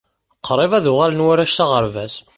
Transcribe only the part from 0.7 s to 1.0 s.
ad